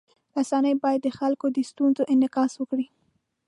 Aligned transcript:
رسنۍ 0.37 0.73
باید 0.83 1.01
د 1.03 1.09
خلکو 1.19 1.45
د 1.51 1.57
ستونزو 1.71 2.03
انعکاس 2.13 2.51
وکړي. 2.57 2.87